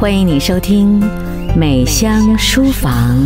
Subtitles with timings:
[0.00, 1.00] 欢迎你收听
[1.56, 3.18] 《美香书房》。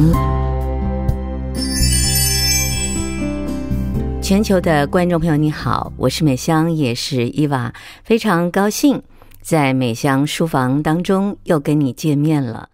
[4.22, 7.74] 全球的观众朋友，你好，我是美香，也是伊娃，
[8.04, 9.02] 非常高兴
[9.42, 12.70] 在《美香书房》当中又跟你见面了。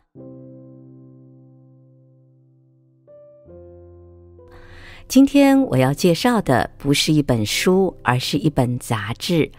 [5.08, 9.50] 今天我要介绍的不是一本书，而是一本杂志。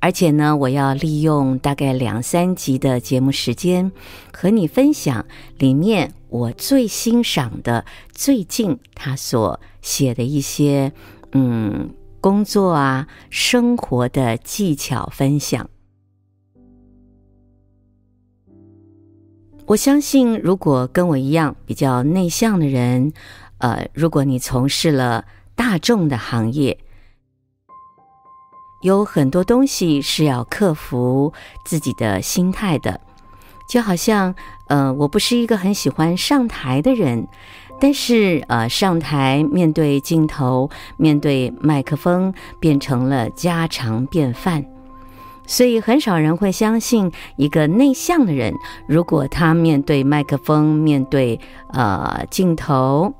[0.00, 3.90] 而且呢，我要利用大概两三集的节目时间，
[4.32, 5.26] 和你分享
[5.58, 10.92] 里面我最欣赏的最近他所写的一些
[11.32, 11.90] 嗯
[12.20, 15.68] 工作啊、生活的技巧分享。
[19.66, 23.12] 我相信，如果跟我一样比较内向的人，
[23.58, 26.78] 呃，如果你从事了大众的行业，
[28.80, 31.32] 有很多东西是要克服
[31.64, 33.00] 自己的心态的。
[33.66, 34.34] 就好像，
[34.68, 37.28] 呃，我不是一个很喜欢上台的人，
[37.78, 44.64] 但是，呃，上台面对镜头、面对麦克风，变成了家常便饭。
[45.46, 48.54] 所以，很少人会相信一个内向的人，
[48.86, 51.38] 如果他面对麦克风、面对
[51.72, 53.12] 呃镜头。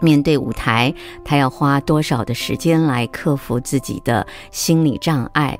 [0.00, 0.94] 面对舞台，
[1.24, 5.58] 他要花多少的时间来克服自己的心理障碍？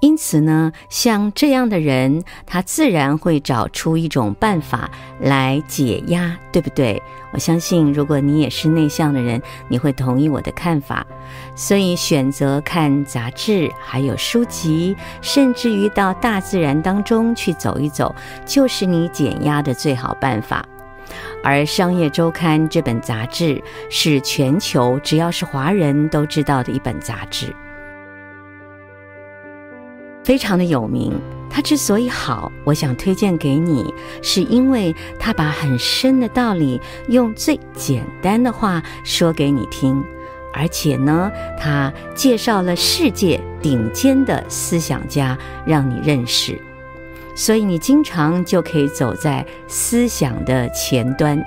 [0.00, 7.02] 因此呢，像这样的人，他自然会找出一种办法来解压，对不对？
[7.32, 11.04] 我相信，如果你也是内向的人，你会同意我的看法。
[11.54, 18.14] 所以，选择看杂志，还有书籍，甚至于到大自然当中去走一走，
[18.44, 20.62] 就是你减压的最好办法。
[21.42, 27.54] 而《商业周刊》这本杂志是全球只要是华人都知道的一本杂志，
[30.24, 31.12] 非常的有名。
[31.48, 36.78] 它之所以好，我想推荐给你，是因为它把很深的道理
[37.08, 40.04] 用最简单的话说给你听，
[40.52, 46.60] 而且呢，它介绍了世界顶尖的思想家，让你认识。
[47.36, 51.40] 所以你经常就可以走在思想的前端。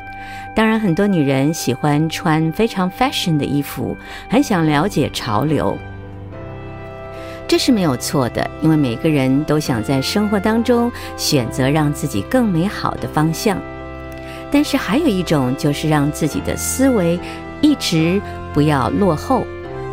[0.55, 3.97] 当然，很多女人喜欢穿非常 fashion 的衣服，
[4.29, 5.77] 很想了解潮流，
[7.47, 13.57] 这是没有错的，因为每个人都想在生活当中选择让自己更美好的方向。
[14.51, 17.19] 但是还有一种，就是让自己的思维
[17.61, 18.21] 一直
[18.53, 19.45] 不要落后。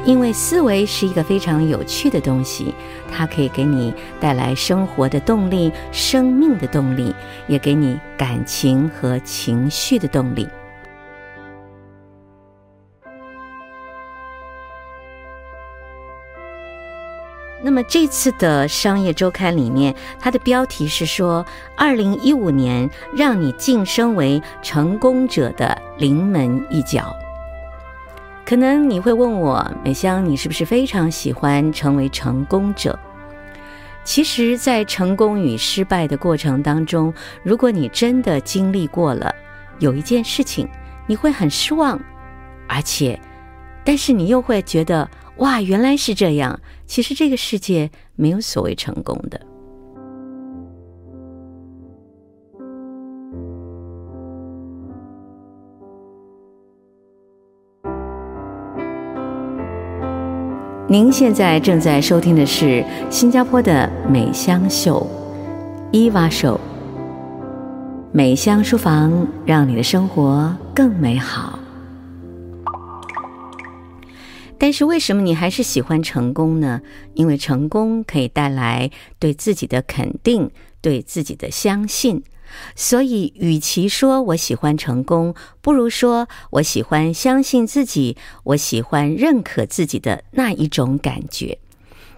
[0.07, 2.73] 因为思维是一个非常有趣的东西，
[3.11, 7.13] 它可以给你带来生活的动力、生命的动力，
[7.49, 10.49] 也给你感情和情绪的动力。
[17.65, 21.45] 那么这次的《商业周刊》里面，它的标题是说
[21.77, 27.13] ：“二零一五年让你晋升为成功者的临门一脚。”
[28.47, 32.97] 可能你会问我，美香，你是不是非常喜欢成为成功者？
[34.05, 37.13] 其实，在成功与失败的过程当中，
[37.43, 39.35] 如果你真的经历过了，
[39.81, 40.69] 有一件事情，
[41.09, 42.01] 你会很失望，
[42.69, 43.21] 而且，
[43.83, 46.57] 但是你又会觉得，哇，原来是这样。
[46.87, 49.41] 其实这个世界没有所谓成功的。
[60.89, 65.05] 您现在正在收听的是新加坡的美香秀，
[65.91, 66.61] 伊娃秀，
[68.13, 71.59] 美香书房，让你的生活更美好。
[74.59, 76.81] 但是为什么你还是喜欢成功呢？
[77.15, 78.89] 因为成功可以带来
[79.19, 82.23] 对自己的肯定，对自己的相信。
[82.75, 91.59] 所以，与其说我喜欢成功，不如说我喜欢相信自己，我喜欢认可自己的那一种感觉。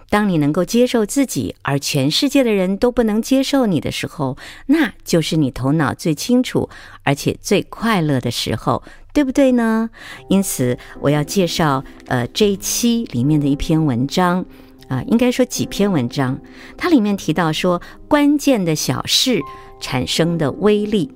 [0.09, 6.67] 当你能够接受自己，而全世界的人都不能接受你的时候，那就是你头脑最清楚，
[7.03, 8.81] 而且最快乐的时候，
[9.13, 9.91] 对不对呢？
[10.27, 14.43] 因此，我要介绍呃这一期里面的一篇文章。
[14.89, 16.37] 啊，应该说几篇文章，
[16.75, 19.39] 它里面提到说，关键的小事
[19.79, 21.09] 产生的威力。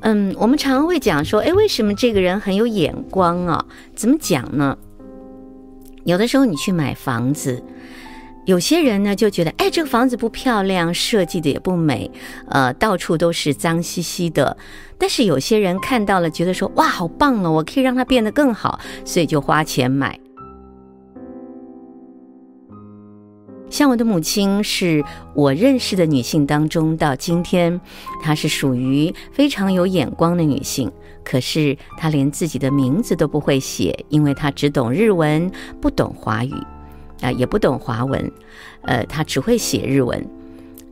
[0.00, 3.64] 嗯，我们常会讲说，哎，为什么这个人很有眼光啊？
[3.94, 4.76] 怎么讲呢？
[6.04, 7.62] 有的时候你去买房子，
[8.46, 12.10] 有些人呢就觉得，哎，这个房子不漂亮，设计的也不美，
[12.48, 14.56] 呃，到处都是脏兮兮的。
[14.96, 20.18] 但是有些人看到了，觉得说，哇，好棒哦，我可以让它变得更好，所以就花钱买。
[23.70, 25.02] 像我的母亲是
[25.32, 27.80] 我认识的女性当中，到今天
[28.20, 30.90] 她是属于非常有眼光的女性。
[31.22, 35.50] 可是她连自己的名字都不会写，因为她只懂日文，
[35.80, 36.52] 不懂华语，
[37.20, 38.30] 啊、也不懂华文，
[38.82, 40.26] 呃，她只会写日文。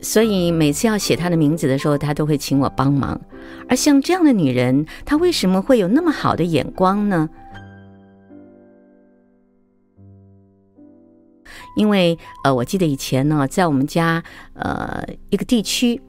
[0.00, 3.20] 所以每次要写她的名字的时候，她都会请我帮忙。
[3.68, 7.28] 而像这样的女人，她为什么会有那么好的眼光呢？
[11.76, 14.22] 因为呃，我记得以前呢，在我们家
[14.54, 16.00] 呃一个地区，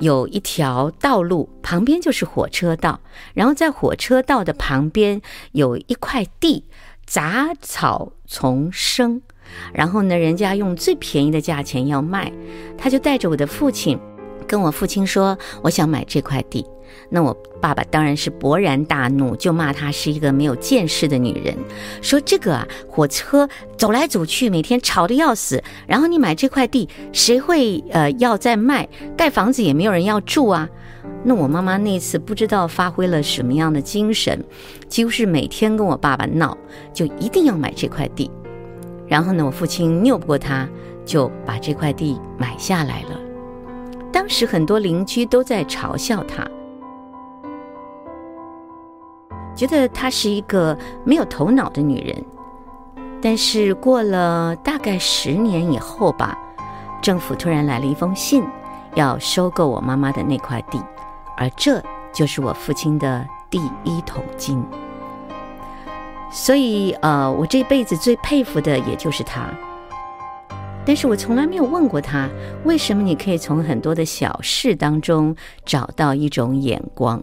[0.00, 3.00] 有一条道路旁边就是火车道，
[3.34, 5.20] 然后在火车道的旁边
[5.52, 6.64] 有一块地，
[7.06, 9.22] 杂草丛生，
[9.72, 12.30] 然后呢，人家用最便宜的价钱要卖，
[12.76, 13.98] 他就带着我的父亲，
[14.46, 16.64] 跟我父亲说，我想买这块地。
[17.08, 21.54] 那我爸爸当然是勃然大怒，就骂她是一个没有见识的女人，
[22.00, 28.88] 说这个啊，火车走来走去，每天吵得要死，然后你买这块地，谁会呃要再卖？
[29.16, 30.68] 盖房子也没有人要住啊。
[31.22, 34.42] 那我妈妈那次不知道发挥了什么样的精神，
[34.88, 36.56] 几乎是每天跟我爸爸闹，
[36.92, 38.30] 就一定要买这块地。
[39.06, 40.68] 然后呢，我父亲拗不过她，
[41.04, 43.25] 就把这块地买下来了。
[44.16, 46.42] 当时很多邻居都在嘲笑她。
[49.54, 50.74] 觉得她是一个
[51.04, 52.24] 没有头脑的女人，
[53.20, 56.34] 但是过了大概十年以后吧，
[57.02, 58.42] 政府突然来了一封信，
[58.94, 60.82] 要收购我妈妈的那块地，
[61.36, 64.64] 而这就是我父亲的第一桶金。
[66.30, 69.42] 所以，呃，我这辈子最佩服的也就是他。
[70.86, 72.30] 但是我从来没有问过他，
[72.64, 75.34] 为什么你可以从很多的小事当中
[75.64, 77.22] 找到一种眼光。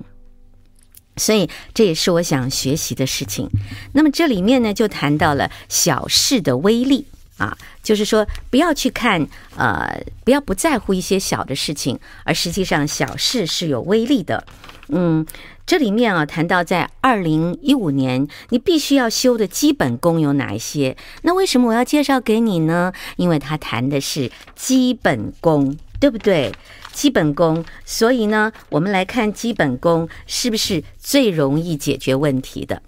[1.15, 3.49] 所以这也是我想学习的事情。
[3.93, 7.05] 那么这里面呢，就谈到了小事的威力
[7.37, 9.25] 啊，就是说不要去看
[9.55, 14.43] 呃，不要不在乎一些小的事情，而实际上小事是有威力的。
[14.89, 15.25] 嗯，
[15.65, 20.95] 这里面啊谈到在二零一五年你必须要修的基本功有哪一些？
[21.21, 22.91] 那为什么我要介绍给你呢？
[23.15, 26.51] 因为他谈的是基本功，对不对？
[26.91, 32.81] 基本功，所以呢，我们来看基本功是不是最容易解决问题的？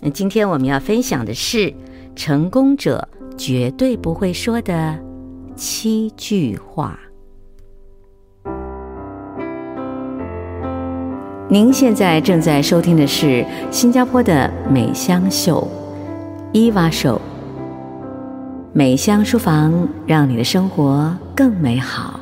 [0.00, 1.72] 那今天我们要分享的是
[2.16, 4.98] 成功者绝对不会说的
[5.54, 6.98] 七句话。
[11.52, 15.70] 您现在正在收听的是新加坡的美香秀，
[16.50, 17.20] 伊娃秀，
[18.72, 22.18] 美香书房，让你的生活更美好。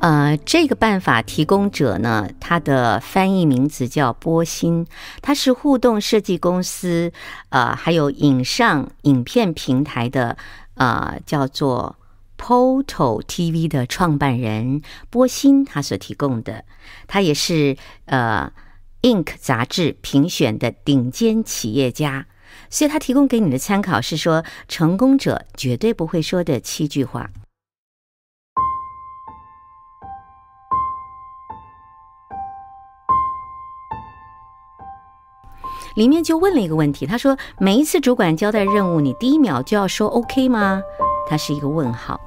[0.00, 4.84] 呃，这个办法提供者呢，他的翻译名字叫波心，
[5.22, 7.12] 他是互动设计公司，
[7.50, 10.36] 呃，还有影上影片平台的，
[10.74, 11.94] 呃，叫做
[12.44, 16.66] Poto TV 的创办人波心，他所提供的，
[17.06, 17.74] 他也是
[18.04, 18.52] 呃
[19.00, 22.26] Inc 杂志评选的顶尖企业家，
[22.68, 27.30] 所以他提供给你的参考是说，成功者绝对不会说的七句话。
[35.96, 40.82] 里面就问了一个问题，他说：“每一次主管交代任务，你第一秒就要说 OK 吗？”
[41.26, 42.20] 他是一个问号。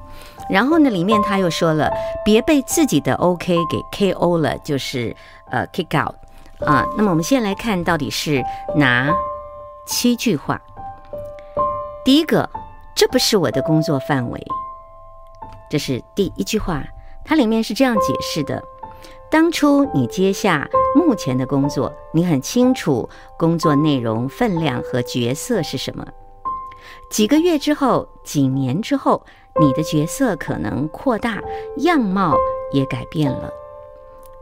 [0.50, 1.90] 然后呢，里面他又说了
[2.24, 5.14] ：“别被自己的 OK 给 KO 了，就是
[5.50, 6.14] 呃 kick out
[6.60, 8.42] 啊。”那么我们先来看到底是
[8.76, 9.14] 哪
[9.86, 10.60] 七句话？
[12.04, 12.48] 第一个，
[12.94, 14.42] 这不是我的工作范围，
[15.70, 16.82] 这是第一句话，
[17.24, 18.62] 它里面是这样解释的。
[19.30, 23.06] 当初你接下目前的工作，你很清楚
[23.38, 26.06] 工作内容、分量和角色是什么。
[27.10, 29.26] 几个月之后、几年之后，
[29.60, 31.42] 你的角色可能扩大，
[31.78, 32.36] 样貌
[32.72, 33.50] 也改变了。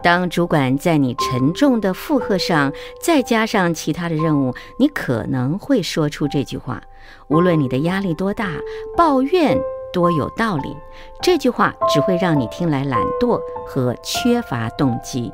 [0.02, 6.82] 当主管在你沉重的负荷上再加上其他的任务，你可能会说出这句话：
[7.28, 8.50] 无论你的压力多大，
[8.96, 9.58] 抱怨。
[9.92, 10.76] 多有道理，
[11.22, 15.32] 这句话只会让你听来懒惰和缺乏动机。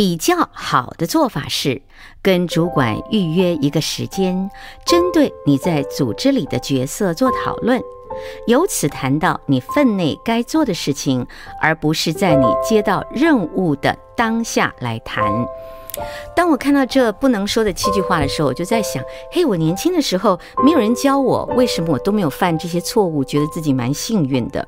[0.00, 1.82] 比较好的做法是
[2.22, 4.50] 跟主管预约一个时间，
[4.86, 7.78] 针对你在组织里的角色做讨论，
[8.46, 11.26] 由此谈到你分内该做的事情，
[11.60, 15.22] 而不是在你接到任务的当下来谈。
[16.34, 23.24] 当我看到这不能说的七句话的时候，我就在想：嘿，我年轻的时候没有人教我，为什么我都没有犯这些错误？
[23.24, 24.66] 觉得自己蛮幸运的。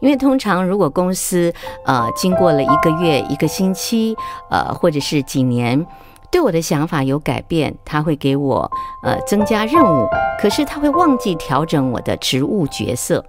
[0.00, 1.52] 因为通常如果公司
[1.84, 4.16] 呃经过了一个月、一个星期，
[4.50, 5.86] 呃或者是几年，
[6.30, 8.70] 对我的想法有改变，他会给我
[9.04, 10.06] 呃增加任务，
[10.40, 13.24] 可是他会忘记调整我的职务角色。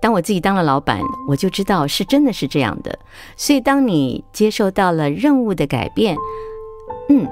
[0.00, 2.98] 当我自己当了老板，我就知道是真的是这样的。
[3.36, 6.16] 所以，当你接受到了任务的改变，
[7.08, 7.28] 嗯，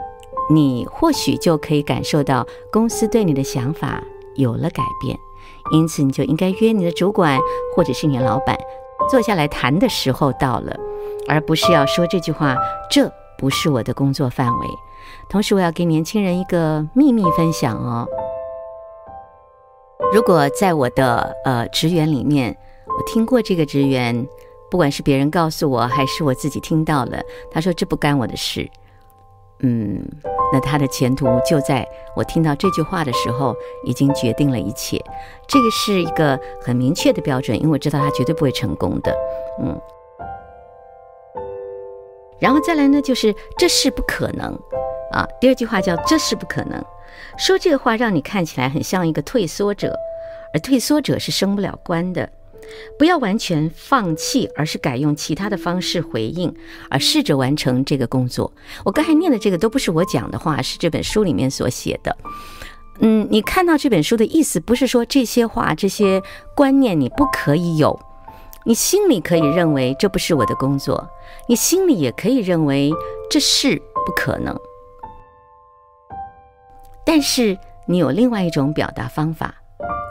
[0.50, 4.02] 你或许就可以感受到公司对你的想法
[4.34, 5.16] 有了改变。
[5.72, 7.38] 因此，你就应该约你的主管
[7.76, 8.58] 或者是你老板
[9.08, 10.76] 坐下来谈的时候到了，
[11.28, 12.56] 而不是要说这句话
[12.90, 14.66] ：“这不是我的工作范围。”
[15.30, 18.06] 同时，我要给年轻人一个秘密分享哦。
[20.12, 24.26] 如果在我的呃职员里面，我听过这个职员，
[24.70, 28.68] 不管是别人告诉我，还是我自己听到了，他说这不干我的事。
[29.62, 30.02] 嗯，
[30.52, 31.86] 那他的前途就在
[32.16, 34.98] 我听到这句话的时候已经决定了一切。
[35.46, 39.14] 这个是一个很明确的标准，因为我知道他绝对不会成功的。
[39.62, 39.80] 嗯，
[42.38, 44.58] 然后再来呢，就是这是不可能
[45.12, 45.28] 啊。
[45.40, 46.82] 第二句话叫这是不可能。
[47.36, 49.94] 说这个话让你看起来很像一个退缩者，
[50.54, 52.28] 而退缩者是升不了官的。
[52.98, 56.54] 不要完全放弃，而是改用其他的方式回应，
[56.90, 58.52] 而试着完成这个工作。
[58.84, 62.16] 我刚才念的这个都不是我讲的话，是这本书里面所写的。
[63.00, 66.22] 嗯，你看到这本书的意思，不是说这些话、这些
[66.54, 67.98] 观念你不可以有，
[68.64, 71.08] 你心里可以认为这不是我的工作，
[71.48, 72.92] 你心里也可以认为
[73.30, 74.54] 这是不可能。
[77.06, 79.54] 但是你有另外一种表达方法，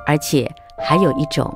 [0.07, 0.51] 而且
[0.83, 1.55] 还有一种，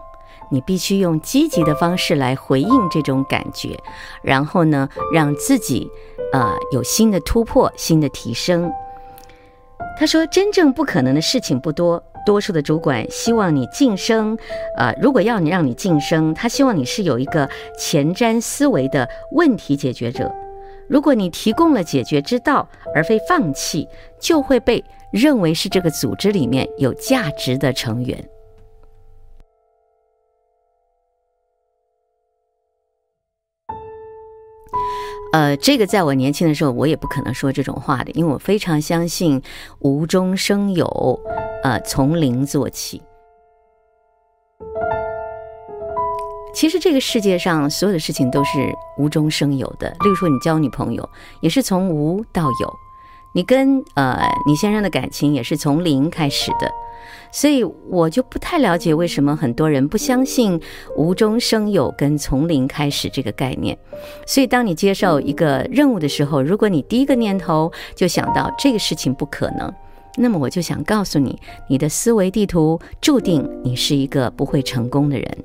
[0.54, 3.76] 你必须用积极的方式来回应这种感觉，
[4.22, 5.90] 然后呢，让自己
[6.32, 8.72] 呃有新的突破、新的提升。
[9.98, 14.38] 他说：“真正不可能的事情不多，多数的主管希望你晋升，
[14.78, 20.32] 呃，如果要你让你晋升，他希望你是有一个前瞻思维的问题解决者。
[20.88, 23.88] 如果你提供了解决之道，而非放弃，
[24.20, 24.84] 就会被。”
[25.14, 28.28] 认为是这个组织里面有价值的成员。
[35.34, 39.42] 呃，这个在我年轻的时候，我也不可能说这种话的，因为我非常相信
[39.80, 40.86] 无中生有，
[41.64, 43.02] 呃，从零做起。
[46.54, 51.10] 其实这个世界上所有的事情都是无中生有的，例如说你交女朋友，
[51.42, 52.74] 也是从无到有。
[53.34, 56.72] 你跟呃你先生的感情也是从零开始的，
[57.32, 60.60] 所以我就不太了解为什么很多人不相信
[60.96, 63.78] 无中生有跟从零开始这个概念。
[64.26, 69.74] 所以当你接受一个任务的时候，如果你第一个念头就想到这个事情不可能，
[70.16, 75.38] 那么我就想告诉你，你的思维地图注定你是一个不会成功的人。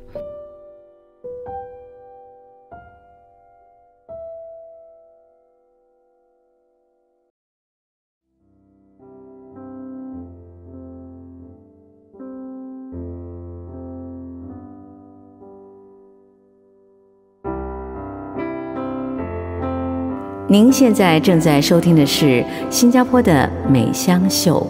[20.51, 24.67] 您现在正在收听的是新加坡的美香秀，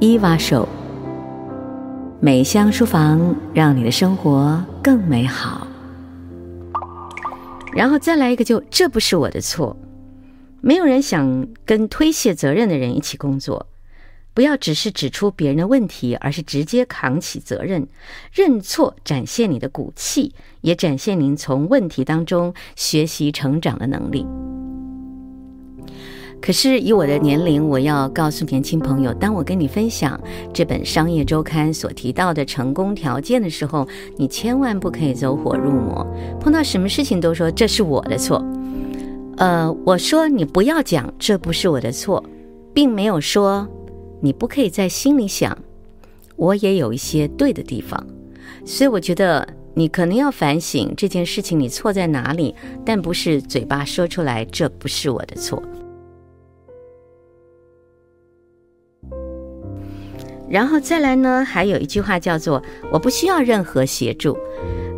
[0.00, 0.66] 伊娃秀，
[2.18, 5.66] 美香书房，让你的生活更美好。
[7.74, 9.76] 然后再来一个就，就这不是我的错。
[10.62, 13.66] 没有人想跟推卸责任的人一起工作。
[14.32, 17.86] 不要只是指出别人的问题，而是直接扛起责任，
[18.32, 24.26] 认错，展现你的骨气，也展现您从问题当中学习成长的能力。
[26.46, 30.16] 可是以我的年龄，我要告诉年轻朋友，当我跟你分享
[30.52, 33.84] 这本商业周刊所提到的成功条件的时候，
[34.16, 36.06] 你千万不可以走火入魔，
[36.40, 38.46] 碰到什么事情都说这是我的错。
[39.38, 42.22] 呃，我说你不要讲这不是我的错，
[42.72, 43.66] 并没有说
[44.20, 45.58] 你不可以在心里想，
[46.36, 48.06] 我也有一些对的地方。
[48.64, 55.60] 所以我觉得你可能要反省这件事情你错在哪里，但不是嘴巴说出来这不是我的错。
[60.48, 62.62] 然后再来呢，还有一句话叫做
[62.92, 64.36] “我不需要任何协助”，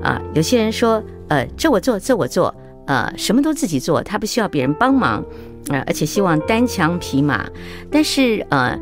[0.02, 2.54] 啊，有些人说，呃，这我做，这我做，
[2.86, 5.24] 呃，什么都自己做，他不需要别人帮忙，
[5.68, 7.48] 啊，而且希望单枪匹马。
[7.90, 8.78] 但是，呃，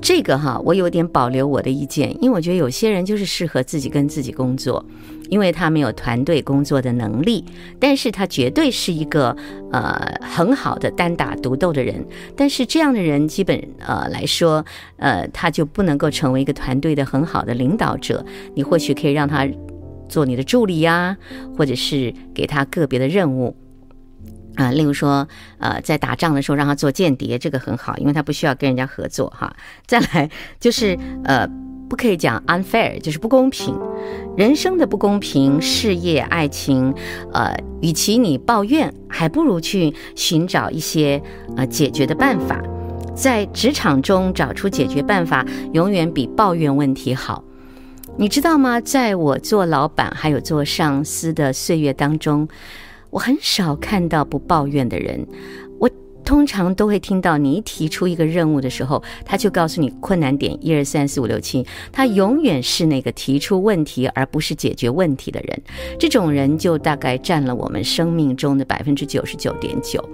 [0.00, 4.84] 这个哈，我有点保留我的意见，因为我觉得有些人就是适合自己跟自己工作。
[5.30, 7.42] 因为他没有团队工作的能力，
[7.78, 9.34] 但是他绝对是一个
[9.72, 12.04] 呃很好的单打独斗的人。
[12.36, 14.62] 但是这样的人基本呃来说，
[14.96, 18.22] 呃他就不能够成为一个团队的很好的领导者。
[18.54, 19.48] 你或许可以让他
[20.08, 21.16] 做你的助理呀，
[21.56, 23.56] 或者是给他个别的任务。
[24.56, 25.26] 啊，例如说，
[25.58, 29.54] 呃，在打仗的时候让他做间谍，这个很好，因为他不需要跟人家合作哈。
[29.86, 31.48] 再来就是，呃，
[31.90, 33.76] 不可以讲 unfair，就是不公平，
[34.36, 36.94] 人生的不公平，事业、爱情，
[37.32, 41.20] 呃，与其你抱怨，还不如去寻找一些
[41.56, 42.62] 呃解决的办法，
[43.12, 47.42] 在职场中找出解决办法，永远比抱怨问题好。
[48.16, 48.80] 你知道吗？
[48.80, 52.48] 在我做老板还有做上司的岁月当中。
[53.10, 55.26] 我很少看到不抱怨的人，
[56.30, 65.62] 通常都会听到你一提出一个任务的时候，他就告诉你困难点一二三四五六七，他永远是那个提出问题而不是解决问题的人。
[65.98, 70.08] 这种人就大概占了我们生命中的百分之九十九点九，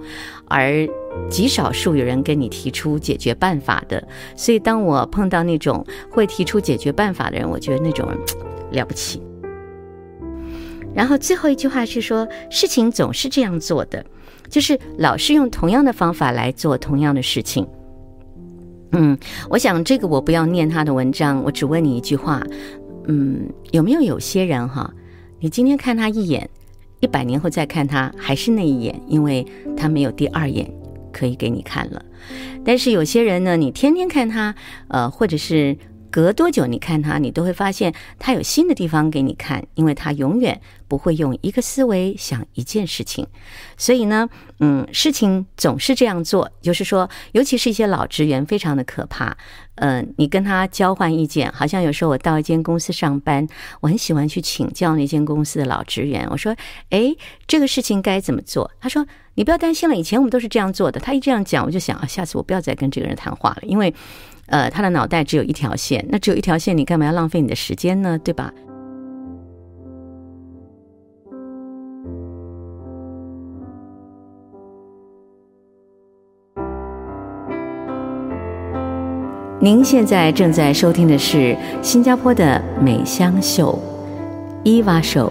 [0.47, 0.89] 而
[1.29, 4.03] 极少数有人跟你提出解决办法的。
[4.35, 8.09] 所以当我碰到那种会提出解决办法的人，我觉得那种
[8.71, 9.21] 了不起。
[10.95, 14.03] 然后最后一句话是说，事情总是这样做的，
[14.49, 17.67] 就是老是用同样的方法来做同样的事情。
[18.91, 19.17] 嗯，
[19.49, 22.41] 我想这个我不要念他的文章，我只问你一句话，
[23.07, 24.93] 嗯，有没有有些人哈，
[25.39, 26.49] 你今天看他一眼，
[26.99, 30.71] 一百年后再看他还是那一眼，因为他没有第二眼
[31.11, 32.03] 可以给你看了。
[32.63, 34.55] 但是有些人呢，你天天看他，
[34.87, 35.77] 呃，或者是。
[36.17, 43.27] 隔多久你看他，你都会发现他有新的地方给你看，因为他永远不会用一个思维想一件事情。
[43.77, 44.27] 所以呢，
[44.59, 49.37] 嗯，事情总是这样做，就是说，尤其是一些老职员，非常的可怕。
[49.75, 53.47] 嗯、你跟他交换意见，好像有时候我到一间公司上班，
[53.81, 56.27] 我很喜欢去请教那间公司的老职员。
[56.31, 56.55] 我说
[56.89, 59.05] ：“哎，这个事情该怎么做？”他说
[59.37, 63.93] ：“你不要担心了，以前我们都是这样做的。”他一这样讲，我就想啊，下次我不要再跟这个人谈话了，因为。
[64.47, 68.17] 呃，他的脑袋只有一条线，那只有一条线，你干嘛要浪费你的时间呢？
[68.19, 68.53] 对吧？
[79.59, 83.77] 您现在正在收听的是新加坡的美香秀，
[84.63, 85.29] 伊娃秀，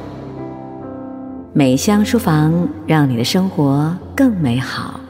[1.55, 5.01] 美香书房，让你的生活更美好。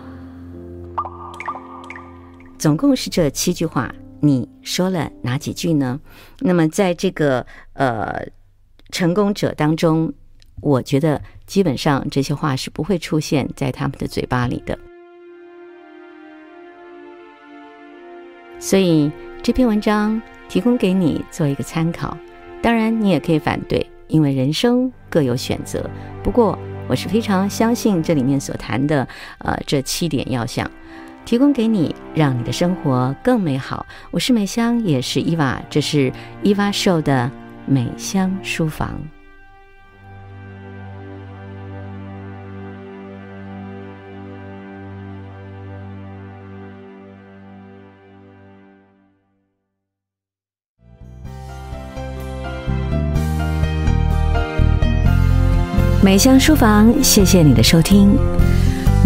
[2.59, 3.93] 总共是这七句话，
[4.27, 6.01] 你说了哪几句呢？
[6.41, 8.27] 那么在这个呃
[8.91, 10.13] 成功者当中，
[10.61, 14.79] 我觉得基本上这些话是不会出现在他们的嘴巴里的。
[18.59, 19.13] 所以
[19.43, 22.17] 这篇文章提供给你做一个参考，
[22.63, 25.89] 当然你也可以反对，因为人生各有选择。
[26.25, 26.59] 不过
[26.89, 29.07] 我是非常相信这里面所谈的
[29.39, 30.69] 呃这七点要项。
[31.27, 33.85] 提供给你，让你的生活更美好。
[34.13, 36.11] 我是美香，也是伊娃，这是
[36.41, 37.29] 伊娃秀的
[37.67, 38.99] 美香书房。
[56.01, 58.17] 美香书房，谢谢你的收听。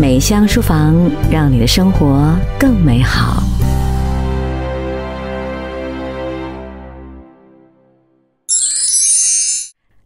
[0.00, 0.96] 美香书房，
[1.30, 3.42] 让你的生活更美好。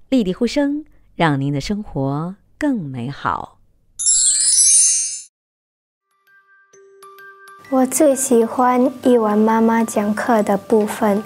[0.09, 3.61] 丽丽呼声，让您的生活更美好。
[7.70, 11.22] 我最喜欢伊娃妈妈讲课的部分，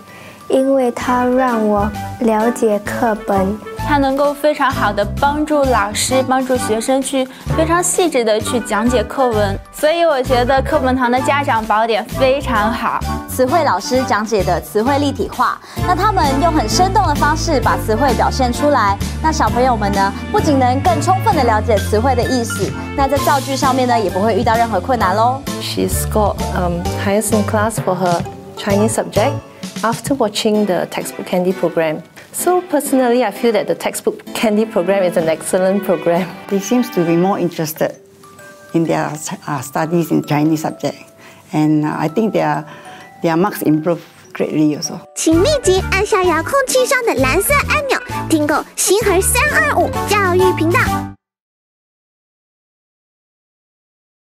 [0.50, 3.56] 因为她让我了解课本。
[3.88, 13.00] 它能够非常好的帮助老师、帮助学生去非常细致的去讲解课文，所以我觉得课本堂的家长宝典非常好。
[13.26, 25.40] 词汇老师讲解的词汇立体化，那他们用很生动的方式把词汇表现出来，那小朋友们呢，不仅能更充分的了解词汇的意思，那在造句上面呢，也不会遇到任何困难喽。
[25.62, 28.20] She scored um highest in class for her
[28.58, 29.32] Chinese subject
[29.80, 32.02] after watching the textbook candy program.
[32.37, 36.27] So personally, I feel that the textbook candy program is an excellent program.
[36.47, 37.95] They seem to be more interested
[38.73, 39.13] in their
[39.47, 40.97] uh, studies in Chinese subject,
[41.53, 42.65] and uh, I think their
[43.21, 44.01] their marks improve
[44.33, 44.99] greatly also.
[45.15, 51.06] 请立即按下遥控器上的蓝色按钮，订购星河三二五教育频道。